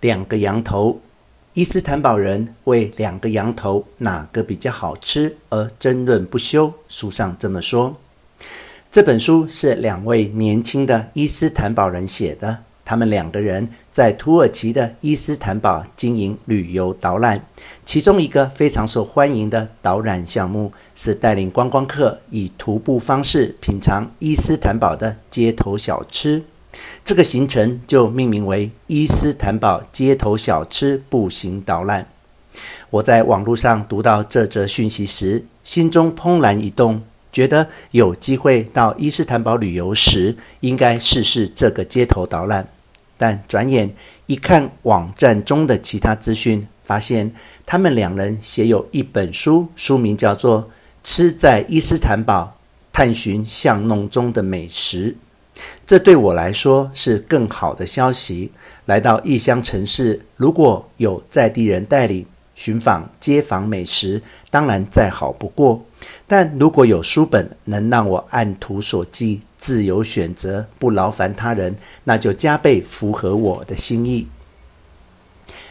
[0.00, 1.00] 两个羊头，
[1.52, 6.72] 伊斯坦堡人为两个羊头哪个比较好吃而争论不休。
[6.88, 7.96] 书上这么说。
[8.90, 17.46] 这本书是两位年轻的伊斯坦堡人写的，他们两个人在土耳其的伊斯坦堡经营旅游导览，
[17.84, 26.42] 其中一个非常受欢迎的导览项目是带领观光客以徒步方式品尝伊斯坦堡的街头小吃。
[27.04, 32.06] 这个行程就命名为“伊斯坦堡街头小吃步行导览”。
[32.90, 42.68] 我在网络上读到这则讯息时，心中怦然一动，觉得有机会到伊斯坦堡旅游时，应该试试这个街头导览。
[43.16, 43.94] 但转眼
[44.26, 47.32] 一看网站中的其他资讯，发现
[47.66, 50.62] 他们两人写有一本书，书名叫做
[51.04, 52.56] 《吃在伊斯坦堡：
[52.92, 55.12] 探寻巷弄中的美食》。
[55.90, 58.52] 这对我来说是更好的消息。
[58.84, 65.84] 来到异乡城市，如果有在地人带领寻访街坊美食，当然再好不过。
[66.28, 74.28] 但如果有书本能让我按图索骥、自由选择，不劳烦他人，那就加倍符合我的心意。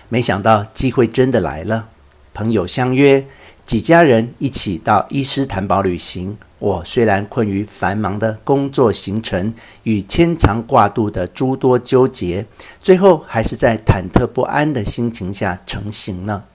[0.10, 1.88] 没想到机会真的来了，
[2.34, 3.26] 朋友相约，
[3.66, 6.38] 几家人一起到伊斯坦堡旅行。
[6.60, 12.46] 我虽然困于繁忙的工作行程与牵肠挂肚的诸多纠结，
[12.82, 16.46] 最后还是在忐忑不安的心情下成行了。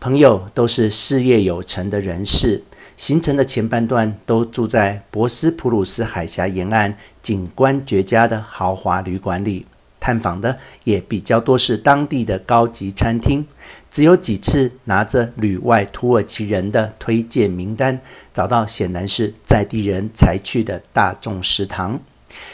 [0.00, 2.64] 朋友都是事业有成的人士，
[2.96, 9.64] 行程的前半段都住在博斯普鲁斯海峡沿岸景观绝佳的豪华旅馆里。
[10.06, 13.44] 探访的也比较多是当地的高级餐厅，
[13.90, 18.00] 只有几次拿着旅外土耳其人的推荐名单，
[18.32, 21.98] 找到显然是在地人才去的大众食堂。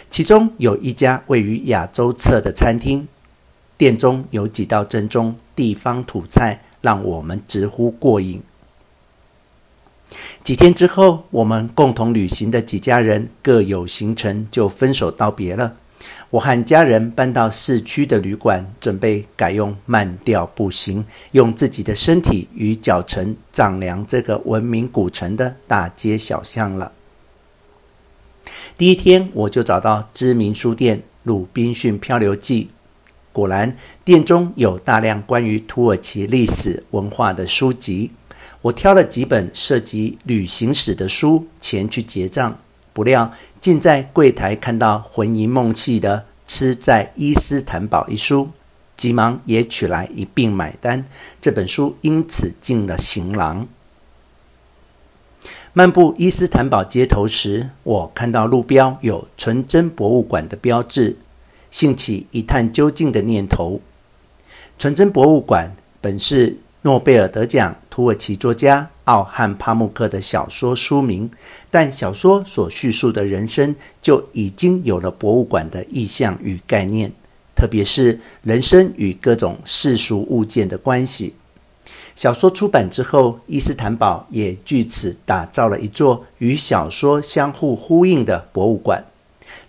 [0.09, 3.07] 其中有一家位于亚洲侧的餐厅，
[3.77, 8.43] 店中有几道正宗地方土菜，让我们直呼过瘾。
[10.43, 15.77] 几天之后，我们共同旅行的几家人各有行程，就分手道别了。
[16.33, 26.93] 我和家人搬到市区的旅馆，准备改用慢调步行，用自己的身体与脚程丈量这个文明古城的大街小巷了。
[28.79, 32.65] 第一天，我就找到知名书店《鲁滨逊漂流记》，
[33.31, 38.11] 果然店中有大量关于土耳其历史文化的书籍。
[38.63, 42.59] 我挑了几本涉及旅行史的书，前去结账。
[42.93, 48.51] 不料，竟在柜台看到魂萦梦系的《吃在伊斯坦堡》一书，
[48.97, 51.05] 急忙也取来一并买单。
[51.41, 53.67] 这本书因此进了行囊。
[55.73, 61.17] 漫步伊斯坦堡街头时，我看到路标有纯真博物馆的标志，
[61.71, 63.81] 兴起一探究竟的念头。
[64.79, 71.31] 纯真博物馆本是诺贝尔得奖土耳其作家奥汉帕慕克的小说书名，
[71.71, 77.13] 但小说所叙述的人生就已经有了博物馆的意象与概念，
[77.55, 81.35] 特别是人生与各种世俗物件的关系。
[82.17, 89.05] 小说出版之后，伊斯坦堡也据此打造了一座与小说相互呼应的博物馆。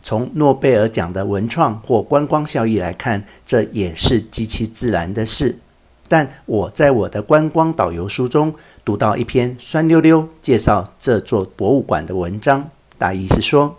[0.01, 5.59] 从诺贝尔奖的文创或观光效益来看，这也是极其自然的事。
[6.07, 8.53] 但我在我的观光导游书中
[8.85, 13.77] 读到一篇酸溜溜介绍这座博物馆的文章，大意是说，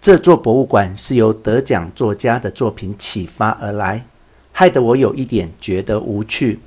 [0.00, 4.06] 这座博物馆是由得奖作家的作品启发而来，
[4.52, 6.60] 害得我有一点觉得无趣，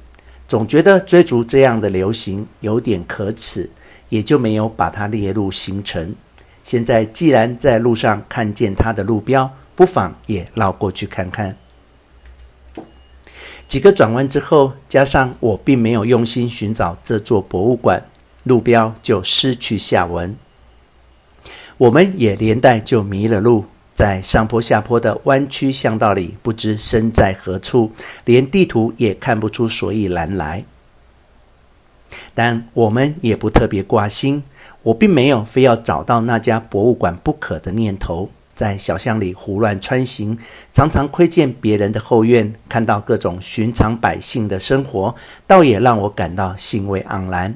[0.47, 3.69] 总觉得追逐这样的流行有点可耻，
[4.09, 6.13] 也就没有把它列入行程。
[6.61, 11.57] 现在既然在路上看见它的路标，不妨也绕过去看看。
[13.69, 18.03] 几个转弯之后，加上我并没有用心寻找这座博物馆，
[18.43, 20.35] 路标就失去下文。
[21.77, 27.91] 我们也连带就迷了路，在上坡下坡的弯曲巷道里，不知身在何处，
[28.25, 30.65] 连地图也看不出所以然来。
[32.33, 34.43] 但我们也不特别挂心，
[34.81, 38.31] 我并没有非要找到那家博物馆不可的念头。
[38.59, 40.37] 在小巷里胡乱穿行，
[40.73, 45.15] 常常窥见别人的后院，看到各种寻常百姓的生活，
[45.47, 47.55] 倒也让我感到兴味盎然。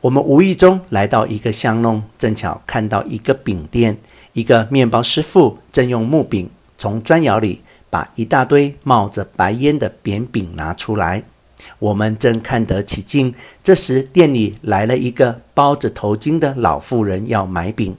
[0.00, 3.98] 我们无意中来到一个巷弄，正巧看到一个饼店，
[4.32, 7.60] 一个面包师傅正用木柄从砖窑里
[7.90, 11.24] 把一大堆冒着白烟的扁饼拿出来。
[11.80, 17.94] 我们正看得起劲，这时店里来了一个包着头巾的老妇人，要买饼。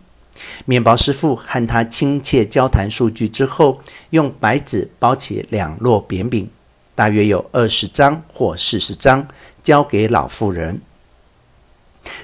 [0.66, 3.82] 面包师傅和他亲切交谈数据之后，
[4.12, 6.50] 用白纸包起两摞扁饼，
[6.96, 9.28] 大约有二十张或四十张，
[9.62, 10.82] 交给老妇人。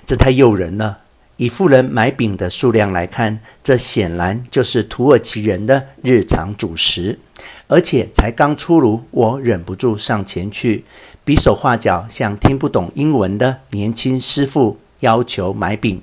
[0.06, 1.00] 这太诱人了。
[1.38, 7.20] 以妇人买饼的数量来看，这显然就是土耳其人的日常主食。
[7.68, 10.86] 而且才刚出炉，我忍不住上前去，
[11.26, 16.02] 比手画脚向听不懂英文的年轻师傅要求买饼。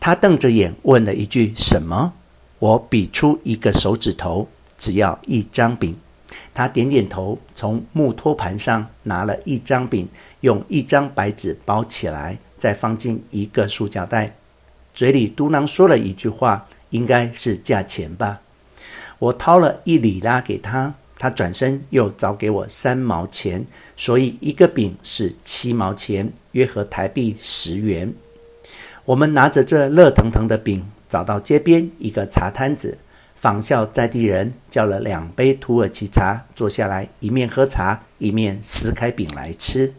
[0.00, 2.12] 他瞪着眼问了一句：“什么？”
[2.58, 4.48] 我比出一个手指头，
[4.78, 5.96] 只要一张饼。
[6.52, 10.08] 他点点头，从木托盘上拿了一张饼，
[10.40, 12.38] 用一张白纸包起来。
[12.56, 14.36] 再放进一个塑胶袋，
[14.94, 18.40] 嘴里嘟囔说了一句话，应该是价钱吧。
[19.18, 23.66] 我掏了一里拉给他，他转身又找给我三毛钱，
[23.98, 28.14] 所以一个饼是七毛钱，约合台币十元。
[29.06, 32.96] 我们拿着这热腾腾的饼，找到街边一个茶摊子，
[33.34, 39.92] 仿效在地人，叫了两杯土耳其茶，坐下来一面喝茶，一面撕开饼来吃。